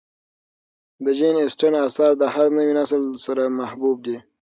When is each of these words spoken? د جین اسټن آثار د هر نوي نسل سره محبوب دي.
د 1.03 1.05
جین 1.17 1.35
اسټن 1.47 1.73
آثار 1.85 2.11
د 2.17 2.23
هر 2.33 2.47
نوي 2.57 2.73
نسل 2.79 3.03
سره 3.25 3.43
محبوب 3.59 3.97
دي. 4.05 4.17